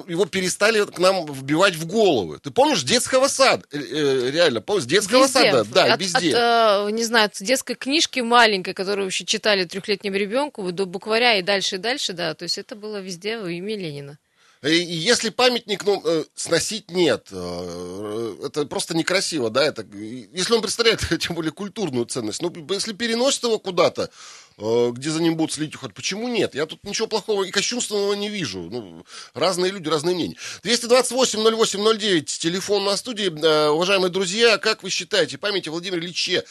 [0.07, 2.39] Его перестали к нам вбивать в головы.
[2.41, 3.65] Ты помнишь детского сада?
[3.73, 4.85] Э, Реально, помнишь?
[4.85, 5.33] Детского Везде.
[5.51, 5.65] сада?
[5.65, 6.33] Да, от, везде.
[6.33, 11.41] от, не знаю, от детской книжки маленькой, которую вообще читали трехлетнему ребенку, до букваря и
[11.41, 12.33] дальше, и дальше, да.
[12.35, 14.17] То есть это было везде во имя Ленина.
[14.65, 20.53] И и если памятник, ну, э, сносить нет, э, это просто некрасиво, да, это, если
[20.53, 24.09] он представляет, тем более, культурную ценность, ну, если переносит его куда-то,
[24.57, 26.55] э, где за ним будут следить уход, почему нет?
[26.55, 28.61] Я тут ничего плохого и кощунственного не вижу.
[28.71, 30.37] Ну, разные люди, разные мнения.
[30.63, 33.31] 228-08-09, телефон на студии.
[33.45, 36.43] Э, Уважаемые друзья, как вы считаете, память о Владимире Ильиче э,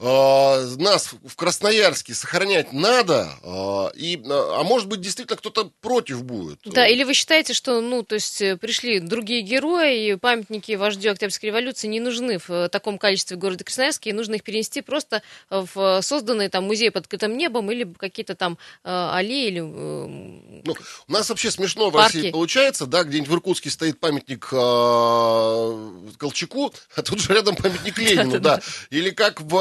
[0.00, 6.60] нас в Красноярске сохранять надо, э, и, э, а может быть, действительно кто-то против будет.
[6.64, 11.10] Да, или вы считаете, что, ну, то есть э, пришли другие герои, и памятники вождю
[11.10, 14.82] Октябрьской революции не нужны в э, таком количестве в городе Красноярске, и нужно их перенести
[14.82, 19.60] просто в созданный там музей под открытым небом или какие-то там э, аллеи или...
[19.60, 20.76] э, Ну,
[21.08, 22.16] у нас вообще смешно в Парки.
[22.18, 27.98] России получается, да, где-нибудь в Иркутске стоит памятник э, Колчаку, а тут же рядом памятник
[27.98, 28.60] Ленину, да.
[28.90, 29.56] Или как в,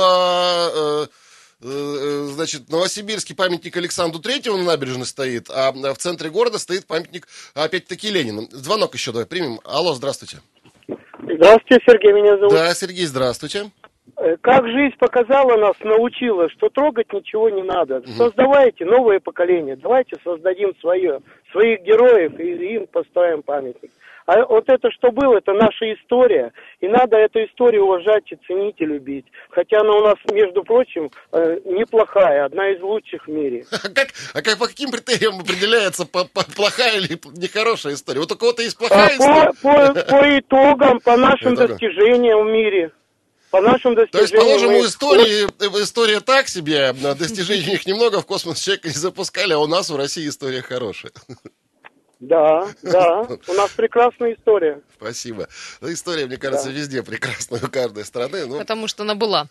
[0.74, 1.08] э,
[1.63, 6.88] э, значит, в Новосибирске памятник Александру Третьему на набережной стоит, а в центре города стоит
[6.88, 8.48] памятник, опять-таки, Ленину.
[8.52, 9.60] Звонок еще давай примем.
[9.63, 10.38] Алло, здравствуйте.
[11.20, 12.54] Здравствуйте, Сергей, меня зовут.
[12.54, 13.72] Да, Сергей, здравствуйте.
[14.18, 18.02] Э, Как жизнь показала нас, научила, что трогать ничего не надо.
[18.16, 21.20] Создавайте новое поколение, давайте создадим свое,
[21.52, 23.92] своих героев и им поставим памятник.
[24.28, 28.76] А вот это, что было, это наша история, и надо эту историю уважать и ценить
[28.80, 29.26] и любить.
[29.50, 33.66] Хотя она у нас, между прочим, э, неплохая, одна из лучших в мире.
[33.84, 38.20] А как, а как по каким критериям определяется по- по- плохая или нехорошая история?
[38.20, 39.54] Вот у кого-то есть А плохая история.
[39.62, 41.68] по, по, по итогам, по нашим Итогам.
[41.78, 42.92] достижениям в мире.
[43.50, 44.46] По нашим То есть, достижениям.
[44.46, 45.46] положим, мы- у истории,
[45.82, 49.68] история так себе, а достижений у них немного, в космос человека не запускали, а у
[49.68, 51.13] нас в России история хорошая.
[52.20, 53.22] Да, да.
[53.48, 54.82] У нас прекрасная история.
[54.96, 55.48] Спасибо.
[55.82, 56.74] Ну, история, мне кажется, Да.
[56.74, 58.46] везде прекрасная у каждой страны.
[58.48, 59.48] Ну, Потому что она была.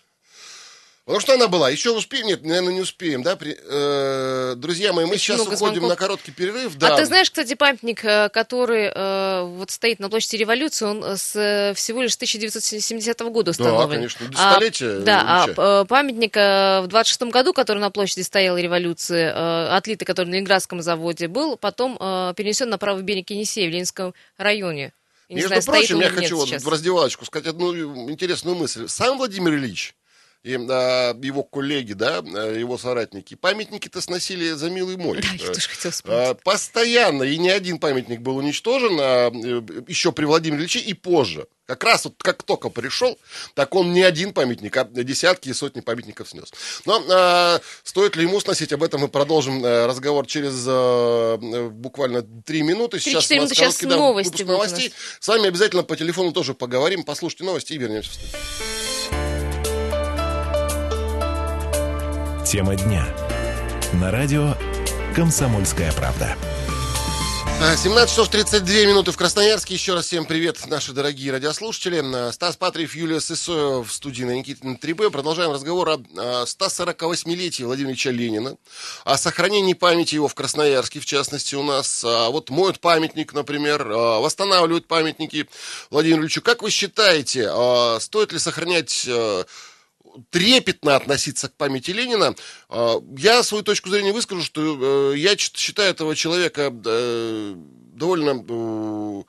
[1.07, 1.71] Потому что она была.
[1.71, 2.27] Еще успеем?
[2.27, 3.37] Нет, наверное, не успеем, да?
[3.37, 5.89] При- э, друзья мои, мы Очень сейчас уходим звонков.
[5.89, 6.77] на короткий перерыв.
[6.77, 6.95] Да.
[6.95, 11.17] А ты знаешь, кстати, памятник, э, который э, вот стоит на площади революции, он э,
[11.17, 13.89] с э, всего лишь 1970 года установлен.
[13.89, 15.01] Да, конечно, А, десятилетие.
[15.01, 20.29] да, а памятник э, в 26 году, который на площади стоял революции, э, отлитый, который
[20.29, 24.93] на Ленинградском заводе был, потом э, перенесен на правый берег Енисея в Ленинском районе.
[25.29, 27.75] Я Между знаю, прочим, я хочу вот в раздевалочку сказать одну
[28.11, 28.87] интересную мысль.
[28.89, 29.95] Сам Владимир Ильич
[30.47, 35.21] и а, его коллеги, да, а, его соратники, памятники-то сносили за милый мой.
[35.21, 36.29] Да, я Э, тоже вспомнить.
[36.29, 40.95] а, Постоянно, и не один памятник был уничтожен, а, э, еще при Владимире Ильиче и
[40.95, 41.49] позже.
[41.67, 43.19] Как раз вот как только пришел,
[43.55, 46.53] так он не один памятник, а десятки и сотни памятников снес.
[46.85, 51.69] Но а, стоит ли ему сносить, об этом мы продолжим э, разговор через э, э,
[51.71, 53.01] буквально три минуты.
[53.01, 54.93] Сейчас 3-4 у нас сейчас короткий, да, новости выпуск новостей.
[55.19, 57.03] С вами обязательно по телефону тоже поговорим.
[57.03, 58.76] Послушайте новости и вернемся в студию.
[62.47, 63.05] Тема дня.
[63.95, 64.55] На радио
[65.17, 66.37] «Комсомольская правда».
[67.61, 69.75] А, 17 часов 32 минуты в Красноярске.
[69.75, 72.01] Еще раз всем привет, наши дорогие радиослушатели.
[72.15, 75.11] А, Стас Патриев, Юлия Сысоева в студии на Никитина 3Б.
[75.11, 78.57] Продолжаем разговор о а, 148-летии Владимира Ильича Ленина,
[79.05, 82.05] о сохранении памяти его в Красноярске, в частности, у нас.
[82.05, 85.49] А, Вот моют памятник, например, а, восстанавливают памятники
[85.91, 86.43] Владимиру Ильичу.
[86.43, 89.45] Как вы считаете, а, стоит ли сохранять а,
[90.31, 92.35] трепетно относиться к памяти Ленина.
[92.69, 99.25] А, Я свою точку зрения выскажу, что э, я считаю этого человека э, довольно...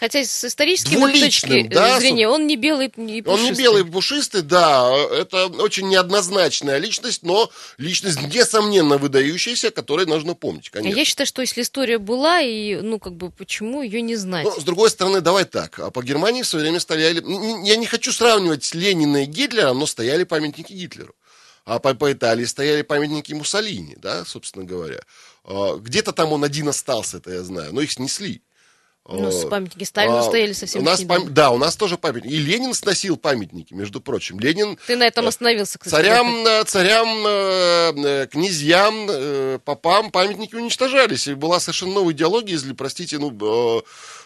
[0.00, 3.56] э, Хотя с исторической точки э, да, зрения он не белый не Он не пушистый.
[3.56, 10.70] белый и пушистый, да, это очень неоднозначная личность, но личность, несомненно, выдающаяся, которой нужно помнить,
[10.70, 10.98] конечно.
[10.98, 14.44] Я считаю, что если история была, и, ну, как бы, почему ее не знать?
[14.44, 15.78] Но, с другой стороны, давай так.
[15.78, 17.22] А по Германии в свое время стояли...
[17.66, 21.14] Я не хочу сравнивать Ленина и Гитлера, но стояли памятники Гитлеру.
[21.64, 25.00] А по, по Италии стояли памятники Муссолини, да, собственно говоря.
[25.44, 28.42] А, Где-то там он один остался, это я знаю, но их снесли.
[29.12, 31.98] Ну, с А, памятники Сталину а, стояли совсем у нас пам- Да, у нас тоже
[31.98, 32.32] памятники.
[32.32, 34.38] И Ленин сносил памятники, между прочим.
[34.38, 35.90] Ленин Ты на этом остановился, кстати.
[36.04, 41.26] Царям, э, царям, э, э, князьям, э, попам памятники уничтожались.
[41.28, 43.30] И была совершенно новая идеология, если, простите, ну,
[43.78, 43.80] э,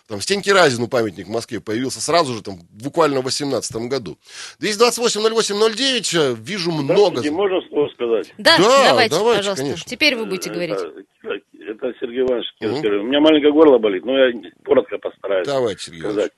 [0.07, 4.19] там, Стеньке Разину памятник в Москве появился сразу же, там, буквально в 18 году.
[4.61, 7.21] 228-08-09, э, вижу много...
[7.21, 8.35] Здравствуйте, можно слово сказать?
[8.39, 9.65] Да, Да, давайте, давайте, пожалуйста.
[9.65, 9.91] конечно.
[9.91, 10.79] Теперь вы будете говорить.
[11.85, 12.71] Это, Сергей Иванович Мгм.
[12.71, 12.99] Кировский.
[12.99, 14.33] У меня маленькое горло болит, но я
[14.65, 16.15] коротко постараюсь Давайте, Сергей Иванович.
[16.15, 16.33] сказать.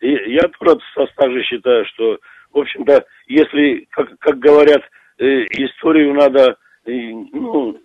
[0.00, 2.18] И я тоже со стажа считаю, что,
[2.52, 4.82] в общем-то, если, как, как говорят,
[5.18, 6.90] э, историю надо э,
[7.32, 7.78] ну,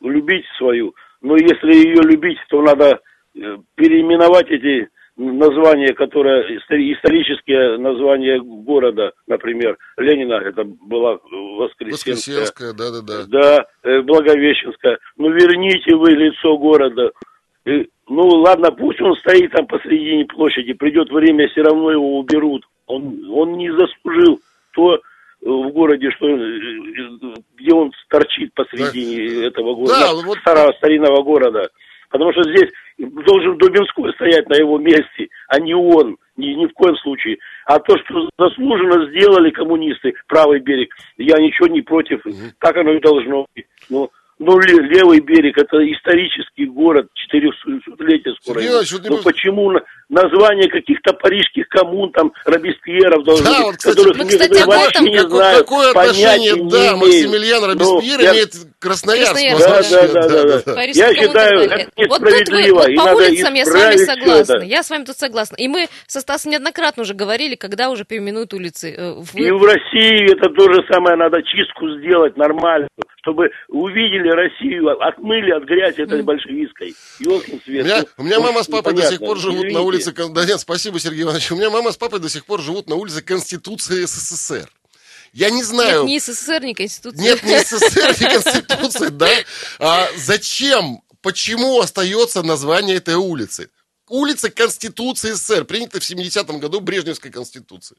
[0.00, 3.00] любить свою, но если ее любить, то надо
[3.34, 4.88] э, переименовать эти
[5.18, 11.18] названия, которые истори- исторические названия города, например, Ленина, это была
[11.58, 13.26] Воскресенская, Воскресенская, да-да-да.
[13.26, 14.98] да, э, Благовещенская.
[15.16, 17.10] Ну, верните вы лицо города.
[17.66, 22.64] Э, Ну, ладно, пусть он стоит там посредине площади, придет время, все равно его уберут.
[22.86, 24.40] Он, он не заслужил
[24.72, 24.98] то э,
[25.42, 31.68] в городе, что, э, где он торчит посредине этого города, Да, вот- старого старинного города.
[32.10, 36.72] Потому что здесь должен Дубинской стоять на его месте, а не он, ни, ни в
[36.72, 37.38] коем случае.
[37.64, 42.20] А то, что заслуженно сделали коммунисты, правый берег, я ничего не против,
[42.60, 43.66] так оно и должно быть.
[43.88, 48.60] Но, но ле- левый берег, это исторический город, 400-летие скоро.
[48.60, 48.70] Сергей.
[48.70, 49.72] Иванович, вот ну почему
[50.08, 54.38] на- название каких-то парижских коммун, там, Робеспьеров должны Да, быть, вот, кстати, которых Мы, никто
[54.38, 56.96] кстати, об этом не Какое, знаю, какое понятия отношение, не да, имею.
[56.98, 58.52] Максимилиан Ну, Робеспьер я- имеет?
[58.80, 60.08] Красноярск, вообще?
[60.08, 60.74] да, да, да, да.
[60.74, 64.52] Парижская Я считаю, это Вот тут вы, несправедливо, вот по улицам я с вами согласна.
[64.54, 64.64] это.
[64.64, 65.56] Я с вами тут согласна.
[65.56, 68.94] И мы со Стасом неоднократно уже говорили, когда уже переименуют улицы.
[68.96, 72.86] Э, вы- И в России это то же самое, надо чистку сделать нормально,
[73.22, 76.94] чтобы увидели Россию, отмыли от грязи этой большевистской.
[77.18, 77.84] Ёлкин У свет.
[77.84, 79.80] меня, Ну, у меня ну, мама с папой до сих пор живут на Извините.
[80.06, 80.28] Улице...
[80.30, 81.52] Да нет, спасибо, Сергей Иванович.
[81.52, 84.70] У меня мама с папой до сих пор живут на улице Конституции СССР.
[85.32, 86.04] Я не знаю...
[86.04, 87.20] Нет, ни СССР, ни Конституции.
[87.20, 89.30] Нет, не СССР, не Конституции, да?
[89.78, 93.70] А зачем, почему остается название этой улицы?
[94.08, 97.96] Улица Конституции СССР, принята в 70-м году Брежневской Конституции.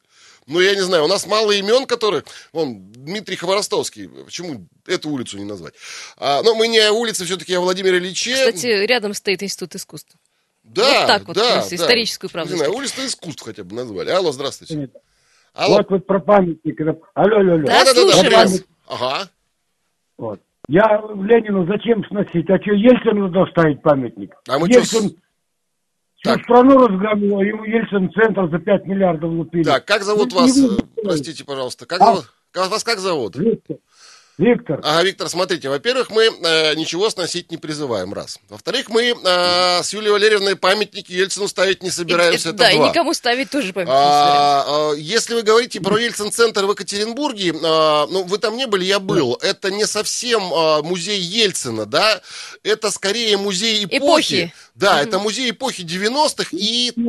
[0.48, 2.24] Ну, я не знаю, у нас мало имен, которые...
[2.52, 5.76] Вон, Дмитрий Хворостовский, почему эту улицу не назвать?
[6.18, 8.34] А, но мы не о улице все-таки, а о Владимире Ильиче.
[8.34, 10.16] Кстати, рядом стоит Институт искусств.
[10.76, 11.76] Да, вот так вот, да, просто да.
[11.76, 14.10] историческую правду Не знаю, улица искусств хотя бы назвали.
[14.10, 14.90] Алло, здравствуйте.
[15.54, 15.78] Алло.
[15.78, 16.80] Вот вот про памятник.
[16.82, 17.66] Алло, алло, алло.
[17.66, 18.34] Да, слушаю привет.
[18.38, 18.64] вас.
[18.88, 19.30] Ага.
[20.18, 20.40] Вот.
[20.68, 22.50] Я Ленину зачем сносить?
[22.50, 24.36] А что, Ельцину надо ставить памятник?
[24.48, 25.16] А мы чё Ельцин с- всю
[26.24, 26.44] Так.
[26.44, 29.64] страну разгромил, а ему Ельцин центр за 5 миллиардов лупили.
[29.64, 30.60] Так, как зовут Ну, вас?
[31.04, 31.86] Простите, пожалуйста.
[31.88, 32.06] Как А?
[32.06, 32.26] зовут?
[32.72, 33.36] Вас как зовут?
[33.36, 33.78] Виктор,
[34.40, 34.80] Виктор.
[34.84, 38.40] Ага, Виктор, смотрите, во-первых, мы э, ничего сносить не призываем, раз.
[38.48, 42.78] Во-вторых, мы э, с Юлией Валерьевной памятники Ельцину ставить не собираемся, И- это да, и
[42.78, 42.88] два.
[42.90, 44.40] никому ставить тоже памятник не собираемся.
[44.40, 48.86] А, а, если вы говорите про Ельцин-центр в Екатеринбурге, а, ну, вы там не были,
[48.86, 49.38] я был.
[49.42, 52.22] Это не совсем а, музей Ельцина, да?
[52.64, 53.98] Это скорее музей эпохи.
[53.98, 54.54] Эпохи.
[54.74, 57.06] Да, это музей эпохи 90-х, и там...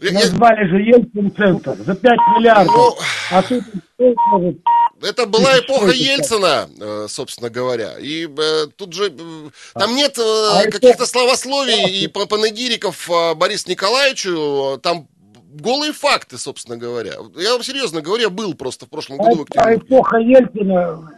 [0.00, 2.74] Назвали же, Ельцин-центр за 5 миллиардов.
[2.74, 2.96] Ну,
[3.30, 3.62] А тут
[5.02, 7.94] Это была эпоха Ельцина, э, собственно говоря.
[7.98, 14.78] И э, тут же э, там нет А каких-то словословий и па- панегириков Борису Николаевичу.
[14.82, 15.08] Там
[15.54, 17.14] голые факты, собственно говоря.
[17.36, 21.10] Я вам серьезно говорю, я был просто в прошлом году в а эпоха Ельцина,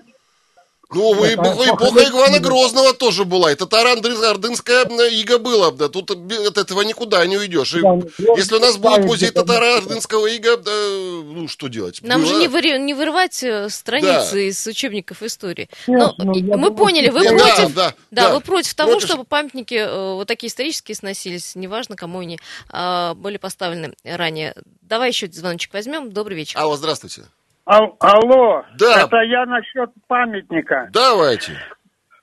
[0.89, 2.39] Ну, вы, Это эпоха, Ивана.
[2.39, 3.51] Грозного тоже была.
[3.51, 5.73] И татаро-ордынская ига была.
[5.73, 7.75] Да, тут от этого никуда не уйдешь.
[7.75, 12.01] И Да, ну, если у нас будет музей татаро-ордынского ига, да, ну, что делать?
[12.03, 14.41] Нам же Была- не, выри- не вырывать э, страницы Да.
[14.41, 15.69] из учебников истории.
[15.89, 18.35] Нет, Но ну, я мы поняли, вы что- Да, против, да, да, да.
[18.35, 19.09] вы против того, Против.
[19.09, 22.39] чтобы памятники э, вот такие исторические сносились, неважно, кому они
[22.71, 24.55] а, были поставлены ранее.
[24.83, 26.13] Давай еще звоночек возьмем.
[26.13, 26.59] Добрый вечер.
[26.59, 27.25] Алло, здравствуйте.
[27.67, 29.03] Ал- алло, Да.
[29.07, 30.89] это я насчет памятника.
[30.93, 31.53] Давайте.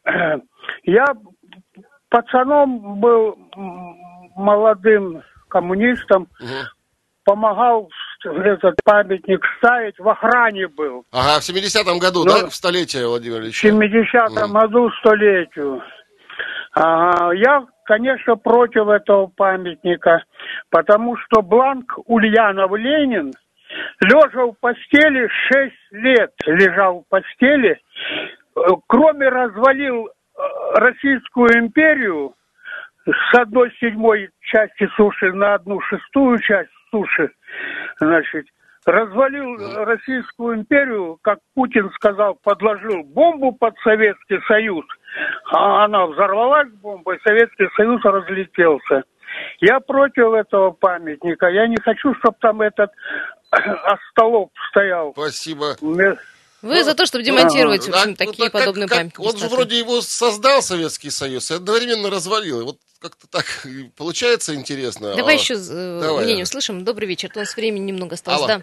[0.83, 1.05] Я
[2.09, 3.37] пацаном был
[4.35, 6.49] молодым коммунистом, Мгм.
[7.25, 7.89] помогал
[8.25, 11.05] этот памятник ставить, в охране был.
[11.11, 13.67] Ага, в 70-м году, Ну, да, в столетие Владимира В Ильича?
[13.67, 14.59] 70-м Мгм.
[14.59, 15.81] году столетию.
[16.73, 20.23] Ага, я, конечно, против этого памятника,
[20.69, 23.33] потому что Бланк Ульянов Ленин
[24.01, 27.79] лежа в постели 6 лет, лежал в постели,
[28.87, 30.41] кроме развалил э,
[30.75, 32.33] Российскую империю
[33.05, 37.31] с одной седьмой части суши на одну шестую часть суши,
[37.99, 38.45] значит,
[38.85, 44.85] развалил Российскую империю, как Путин сказал, подложил бомбу под Советский Союз,
[45.51, 49.03] а она взорвалась бомбой, Советский Союз разлетелся.
[49.59, 51.47] Я против этого памятника.
[51.47, 52.91] Я не хочу, чтобы там этот
[53.51, 55.11] остолоп стоял.
[55.13, 55.75] Спасибо.
[55.81, 56.15] Мне-
[56.61, 59.27] Вы за то, чтобы демонтировать, в А, общем, ну, такие так как- подобные как- памятники.
[59.27, 62.61] Он же вроде его создал Советский Союз и одновременно развалил.
[62.61, 63.45] И вот как-то так
[63.97, 65.13] получается интересно.
[65.15, 66.49] Давай А, еще э, давай, мнение да.
[66.49, 66.83] услышим.
[66.85, 67.29] Добрый вечер.
[67.35, 68.41] У нас времени немного осталось.
[68.41, 68.47] Алло.
[68.47, 68.61] Да.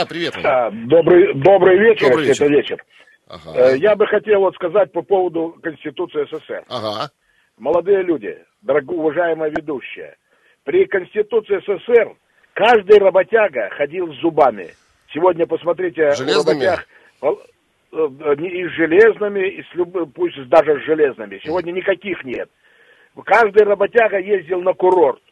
[0.00, 0.34] Да, привет.
[0.36, 0.66] Ваня.
[0.66, 2.84] А, добрый, добрый вечер, Добрый это вечер.
[3.28, 3.50] Ага.
[3.54, 6.64] Э, Я бы хотел вот сказать по поводу Конституции СССР.
[6.68, 7.10] Ага.
[7.58, 10.16] Молодые люди, дорогая уважаемая ведущая,
[10.64, 12.14] при Конституции СССР
[12.52, 14.68] каждый работяга ходил с зубами.
[15.14, 16.64] Сегодня посмотрите, Железными?
[16.64, 16.86] работяг,
[17.92, 21.40] э, не- и с железными, и с люб- пусть даже с железными.
[21.44, 22.50] Сегодня никаких нет.
[23.24, 25.22] Каждый работяга ездил на курорт.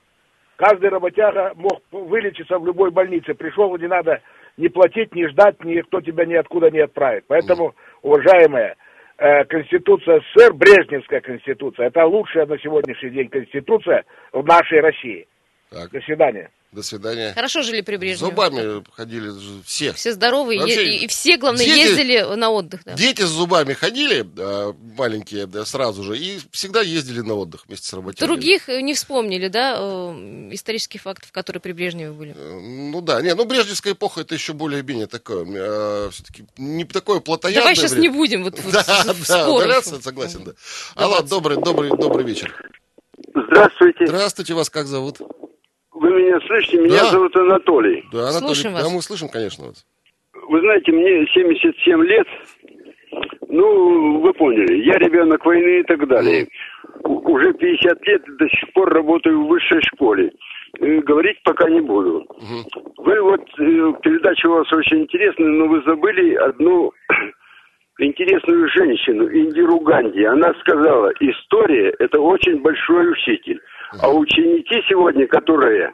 [0.56, 3.34] Каждый работяга мог вылечиться в любой больнице.
[3.34, 4.22] Пришел, не надо
[4.56, 7.24] ни платить, ни ждать, никто тебя ниоткуда не отправит.
[7.26, 8.76] Поэтому, уважаемая,
[9.16, 15.29] Конституция СССР, Брежневская Конституция, это лучшая на сегодняшний день Конституция в нашей России.
[15.70, 16.50] Так, До свидания.
[16.74, 17.32] До свидания.
[17.34, 18.30] Хорошо жили при С Брежневе.
[18.30, 19.30] зубами ходили
[19.64, 19.92] все.
[19.92, 22.80] Все здоровые, Вообще, и, и все, главное, дети- ездили на отдых.
[22.84, 22.94] Да.
[22.94, 27.87] Дети с зубами ходили, э, маленькие, да, сразу же, и всегда ездили на отдых вместе
[27.88, 28.26] с работягами.
[28.28, 32.34] Других э, не вспомнили, да, э, исторических фактов, которые при Брежневе были.
[32.37, 37.62] Э, Ну да, не, ну Брежневская эпоха это еще более-менее такое, все-таки не такое плотоядное
[37.62, 38.02] Давай сейчас время.
[38.02, 40.52] не будем вот, вот Да, в- да, удаляться, согласен, да.
[40.96, 42.52] Алло, добрый, добрый, добрый вечер.
[43.34, 44.06] Здравствуйте.
[44.06, 45.18] Здравствуйте, вас как зовут?
[46.14, 46.79] Меня слышите?
[46.79, 47.11] Меня Да.
[47.11, 48.05] зовут Анатолий.
[48.12, 48.92] Да, Анатолий, Слушаем да, вас.
[48.94, 49.85] мы слышим, конечно, вас.
[50.48, 52.27] Вы знаете, мне 77 лет.
[53.48, 56.48] Ну, вы поняли, я ребенок войны и так далее.
[57.05, 60.33] У- Уже 50 лет до сих пор работаю в высшей школе.
[60.81, 62.27] Э, Говорить пока не буду.
[62.98, 66.92] Вы вот, э, передача у вас очень интересная, но вы забыли одну
[67.98, 70.24] интересную женщину, Индиру Ганди.
[70.24, 73.61] Она сказала, история– это очень большой учитель.
[74.03, 75.92] А ученики сегодня, которые,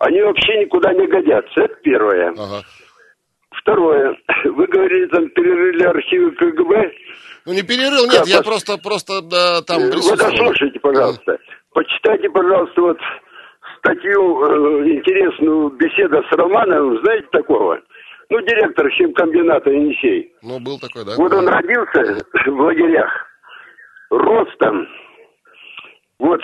[0.00, 1.60] они вообще никуда не годятся.
[1.62, 2.30] Это первое.
[2.30, 2.62] Ага.
[3.52, 4.16] Второе.
[4.44, 6.92] Вы говорили, там перерыли архивы КГБ.
[7.46, 10.30] Ну не перерыл, нет, Как я вас- просто, просто да, там Вы присутствовал.
[10.32, 11.38] дослушайте, пожалуйста.
[11.72, 12.98] Почитайте, пожалуйста, вот
[13.78, 17.00] статью э, интересную «Беседа с Романовым».
[17.02, 17.80] Знаете такого?
[18.28, 20.32] Ну, директор химкомбината «Енисей».
[20.42, 21.12] Ну, был такой, да?
[21.16, 23.10] Вот он родился в лагерях.
[24.10, 24.86] Рос там.
[26.18, 26.40] Вот.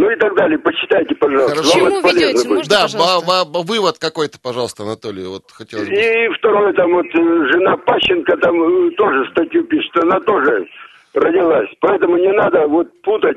[0.00, 0.58] Ну и так далее.
[0.58, 1.56] Почитайте, пожалуйста.
[1.56, 1.72] Хорошо.
[1.74, 2.48] Чему ведете?
[2.48, 3.44] Можно, Да, пожалуйста?
[3.68, 5.94] вывод какой-то, пожалуйста, Анатолий, вот хотелось бы.
[5.94, 10.66] И второе, там вот э, жена Пащенко там э, тоже статью пишет, она тоже
[11.12, 11.68] родилась.
[11.80, 13.36] Поэтому не надо вот путать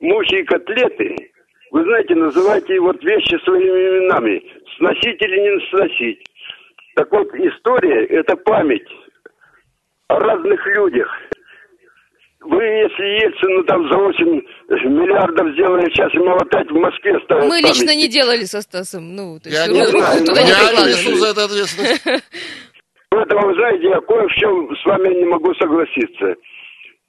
[0.00, 1.14] мухи и котлеты.
[1.70, 4.42] Вы знаете, называйте вот вещи своими именами.
[4.78, 6.26] Сносить или не сносить.
[6.96, 8.88] Так вот, история– это память.
[10.08, 11.08] о разных людях.
[12.40, 14.24] Вы, если Ельцину там за 8
[14.96, 17.96] миллиардов сделали, сейчас ему опять в Москве ставят Мы лично памятник.
[17.96, 19.14] не делали со Стасом.
[19.14, 20.92] Ну, то есть Я не знаю, туда не я прикладывали.
[20.92, 22.02] несу за это ответственность.
[23.10, 26.34] Поэтому, вы знаете, я кое в чем с вами не могу согласиться.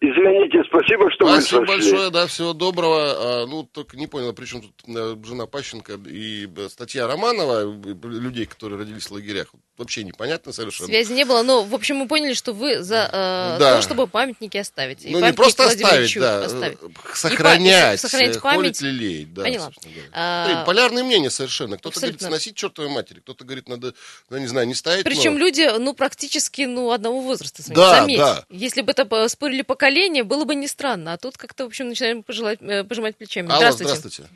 [0.03, 1.91] Извините, спасибо, что Спасибо вы сошли.
[1.91, 3.43] большое, да, всего доброго.
[3.43, 7.61] А, ну, только не понял, при чем тут э, жена Пащенко и э, статья Романова,
[7.71, 9.53] э, людей, которые родились в лагерях.
[9.77, 10.87] Вообще непонятно совершенно.
[10.89, 13.75] Связи не было, но, в общем, мы поняли, что вы за э, Да.
[13.77, 15.05] то, чтобы памятники оставить.
[15.05, 16.77] И Ну, не просто оставить, да, оставить.
[16.81, 18.57] э, И сохранять, сохранять э, память.
[18.77, 19.71] холить, лелеять, да, Поняла.
[20.11, 21.77] А, Смотри, Полярные мнения совершенно.
[21.77, 23.93] Кто-то говорит, сносить чертовой матери, кто-то говорит, надо,
[24.29, 25.03] ну, не знаю, не ставить.
[25.05, 27.63] Причем но- люди, ну, практически, ну, одного возраста.
[27.63, 28.17] с вами, Да, заметь.
[28.19, 28.45] да.
[28.49, 31.13] Если бы это по- спорили поколения, было бы не странно.
[31.13, 33.47] А тут как-то, в общем, начинаем пожелать, э, пожимать плечами.
[33.47, 33.95] Алло, здравствуйте.
[33.95, 34.29] здравствуйте.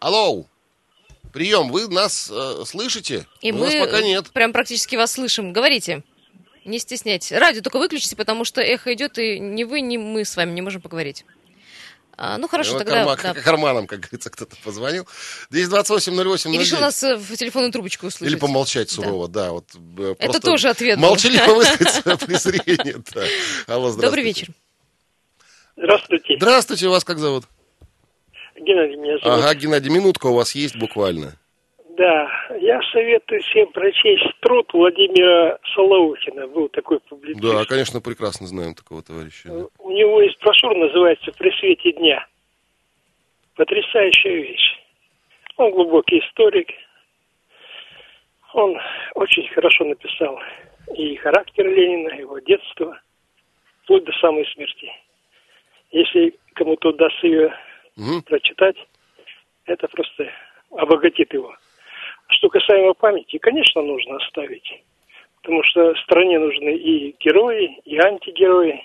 [0.00, 0.46] Алло.
[1.34, 3.26] Прием, вы нас э, слышите?
[3.40, 4.30] И У мы нас пока нет.
[4.30, 5.52] прям практически вас слышим.
[5.52, 6.02] Говорите.
[6.64, 7.32] Не стесняйтесь.
[7.32, 10.62] Радио только выключите, потому что эхо идет, и ни вы, ни мы с вами не
[10.62, 11.26] можем поговорить.
[12.16, 13.02] А, ну хорошо, Вот тогда.
[13.04, 13.34] карма- да.
[13.34, 15.06] к карманам, как говорится, кто-то позвонил.
[15.50, 18.32] 228 И решил нас э, в телефонную трубочку услышать.
[18.32, 18.94] Или помолчать Да.
[18.94, 19.50] сурово, да.
[19.50, 19.64] вот,
[19.98, 20.98] э, Это тоже ответ.
[21.00, 23.02] Молчаливо высказать свое презрение.
[23.12, 23.24] да.
[23.66, 24.00] Алло, здравствуйте.
[24.06, 24.48] Добрый вечер.
[25.76, 27.44] Здравствуйте, Здравствуйте, вас как зовут?
[28.64, 29.44] Геннадий меня зовут.
[29.44, 31.32] Ага, Геннадий, минутка у вас есть буквально.
[31.96, 32.28] Да,
[32.60, 36.48] я советую всем прочесть труд Владимира Солоухина.
[36.48, 37.40] Был такой публицист.
[37.40, 39.48] Да, конечно, прекрасно знаем такого товарища.
[39.48, 39.66] да.
[39.78, 42.26] У него есть брошюра, называется «При свете дня».
[43.54, 44.80] Потрясающая вещь.
[45.56, 46.68] Он глубокий историк.
[48.54, 48.76] Он
[49.14, 50.40] очень хорошо написал
[50.96, 52.98] и характер Ленина, и его детство,
[53.82, 54.90] вплоть до самой смерти.
[55.90, 57.54] Если кому-то удастся ее
[57.96, 58.22] Мгм.
[58.22, 58.76] прочитать,
[59.66, 60.30] это просто
[60.70, 61.54] обогатит его.
[62.28, 64.82] Что касаемо памяти, конечно, нужно оставить.
[65.42, 68.82] Потому что стране нужны и герои, и антигерои.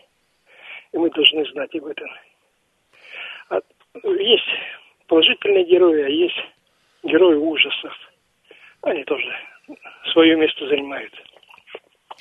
[0.92, 2.10] И мы должны знать об этом.
[3.50, 3.60] А
[4.20, 4.50] есть
[5.08, 6.38] положительные герои, а есть
[7.04, 7.94] герои ужасов.
[8.82, 9.34] Они тоже
[10.12, 11.14] свое место занимают.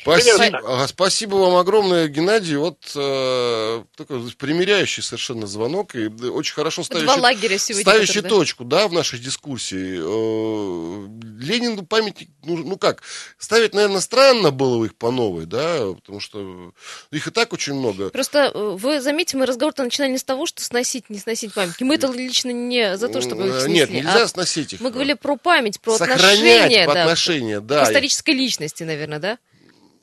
[0.03, 2.57] Спасибо, спасибо вам огромное, Геннадий.
[2.57, 7.83] Вот э, такой примеряющий совершенно звонок и э, очень хорошо ставящий, Два лагеря сегодня.
[7.83, 8.37] ставящий которые, да.
[8.37, 9.99] точку, да, в нашей дискуссии.
[10.01, 11.09] Э,
[11.41, 13.03] Ленину памятник, ну, ну как,
[13.39, 16.73] ставить, наверное, странно было их по новой, да, потому что
[17.11, 18.09] их и так очень много.
[18.11, 21.83] Просто э, вы заметьте, мы разговор-то начинали не с того, что сносить, не сносить памятники.
[21.83, 23.75] Мы это лично не за то, чтобы их Э, снесли.
[23.75, 24.81] Нет, нельзя а сносить их.
[24.81, 27.85] Мы говорили про память, про Сохранять отношения, по да, отношения, к да.
[27.85, 29.39] исторической личности, наверное, да?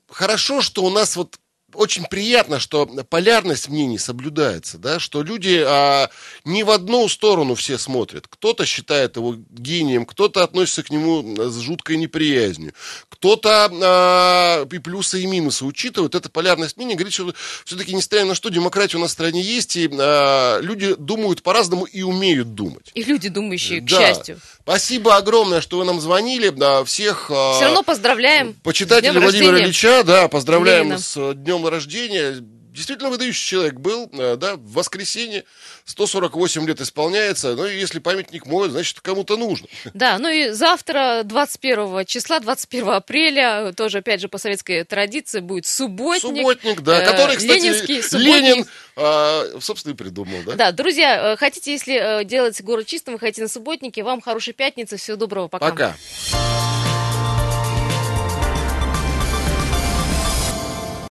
[0.10, 1.38] Хорошо, что у нас вот
[1.76, 6.10] очень приятно, что полярность мнений соблюдается, да, что люди а,
[6.44, 8.28] не в одну сторону все смотрят.
[8.28, 12.74] Кто-то считает его гением, кто-то относится к нему с жуткой неприязнью,
[13.10, 16.15] кто-то а, и плюсы, и минусы учитывает.
[16.15, 17.34] Эта полярность мнений говорит, что
[17.65, 21.86] все-таки, несмотря на что, демократия у нас в стране есть, и а, люди думают по-разному
[21.86, 22.91] и умеют думать.
[22.94, 23.98] И люди, думающие, к Да.
[23.98, 24.39] счастью.
[24.65, 26.49] Спасибо огромное, что вы нам звонили.
[26.49, 28.56] Да, всех а, Все равно поздравляем.
[28.63, 29.65] Почитатели Владимира рождения.
[29.65, 30.97] Ильича, да, поздравляем Ленина.
[30.97, 32.38] с э, днем рождения.
[32.39, 35.43] Действительно выдающий человек был, э, да, в воскресенье
[35.86, 37.56] 148 лет исполняется.
[37.56, 39.67] Ну, если памятник мой, значит, кому-то нужно.
[39.93, 45.65] Да, ну и завтра, 21 числа, 21 апреля, тоже, опять же, по советской традиции, будет
[45.65, 46.21] субботник.
[46.21, 48.36] Субботник, да, Э, который, кстати, Ленинский субботник.
[48.36, 50.56] Ленин, а, собственно, и придумал, да?
[50.56, 54.54] Да, друзья, э, хотите, если э, делать город чистым, вы хотите на субботнике, вам хорошей
[54.54, 55.69] пятницы, всего доброго, пока.
[55.69, 55.95] Пока.